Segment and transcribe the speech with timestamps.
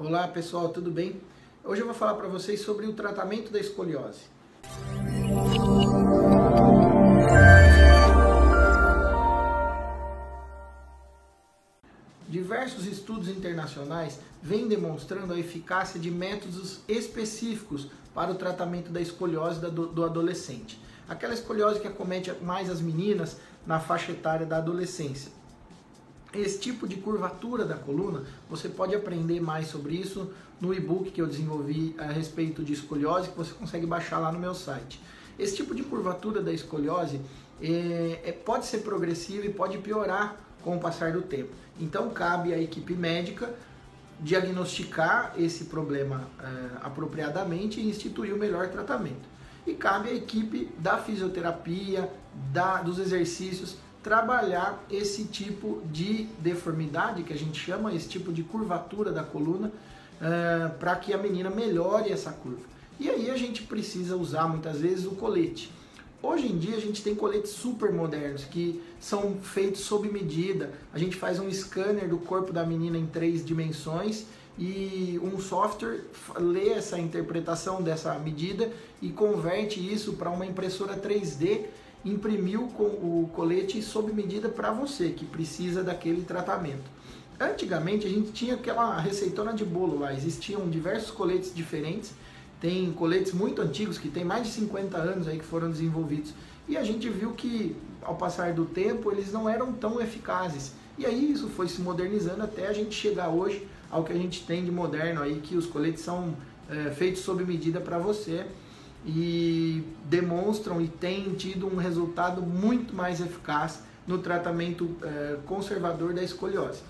[0.00, 1.20] Olá pessoal, tudo bem?
[1.64, 4.20] Hoje eu vou falar para vocês sobre o tratamento da escoliose.
[12.28, 19.58] Diversos estudos internacionais vêm demonstrando a eficácia de métodos específicos para o tratamento da escoliose
[19.58, 20.80] do adolescente.
[21.08, 25.37] Aquela escoliose que acomete mais as meninas na faixa etária da adolescência.
[26.34, 30.30] Esse tipo de curvatura da coluna, você pode aprender mais sobre isso
[30.60, 34.38] no e-book que eu desenvolvi a respeito de escoliose, que você consegue baixar lá no
[34.38, 35.00] meu site.
[35.38, 37.20] Esse tipo de curvatura da escoliose
[37.62, 41.50] é, é, pode ser progressiva e pode piorar com o passar do tempo.
[41.80, 43.54] Então cabe à equipe médica
[44.20, 46.46] diagnosticar esse problema é,
[46.82, 49.28] apropriadamente e instituir o melhor tratamento.
[49.66, 52.10] E cabe à equipe da fisioterapia,
[52.52, 58.42] da, dos exercícios, trabalhar esse tipo de deformidade, que a gente chama, esse tipo de
[58.42, 62.62] curvatura da coluna, uh, para que a menina melhore essa curva.
[63.00, 65.70] E aí a gente precisa usar muitas vezes o colete.
[66.20, 70.72] Hoje em dia a gente tem coletes super modernos que são feitos sob medida.
[70.92, 74.24] A gente faz um scanner do corpo da menina em três dimensões
[74.58, 76.00] e um software
[76.40, 81.66] lê essa interpretação dessa medida e converte isso para uma impressora 3D
[82.04, 86.90] imprimiu o colete sob medida para você que precisa daquele tratamento.
[87.40, 92.12] Antigamente a gente tinha aquela receitona de bolo lá, existiam diversos coletes diferentes,
[92.60, 96.34] tem coletes muito antigos que tem mais de 50 anos aí que foram desenvolvidos
[96.68, 100.72] e a gente viu que ao passar do tempo eles não eram tão eficazes.
[100.98, 104.44] E aí isso foi se modernizando até a gente chegar hoje ao que a gente
[104.44, 106.36] tem de moderno aí, que os coletes são
[106.68, 108.44] é, feitos sob medida para você
[109.08, 116.22] e demonstram e têm tido um resultado muito mais eficaz no tratamento é, conservador da
[116.22, 116.82] escoliose.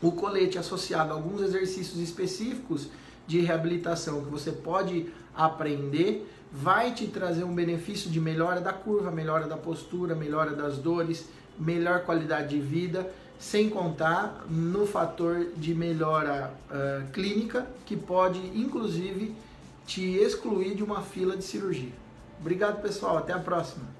[0.00, 2.88] O colete associado a alguns exercícios específicos
[3.26, 9.10] de reabilitação que você pode aprender vai te trazer um benefício de melhora da curva,
[9.10, 11.26] melhora da postura, melhora das dores,
[11.58, 19.34] melhor qualidade de vida, sem contar no fator de melhora uh, clínica que pode inclusive
[19.86, 21.92] te excluir de uma fila de cirurgia.
[22.40, 23.16] Obrigado, pessoal.
[23.16, 23.96] Até a próxima.